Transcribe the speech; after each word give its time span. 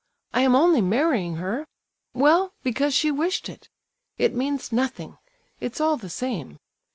I 0.33 0.41
am 0.41 0.55
only 0.55 0.81
marrying 0.81 1.35
her—well, 1.35 2.55
because 2.63 2.95
she 2.95 3.11
wished 3.11 3.47
it. 3.47 3.69
It 4.17 4.33
means 4.33 4.71
nothing—it's 4.71 5.79
all 5.79 5.95
the 5.95 6.09
same. 6.09 6.57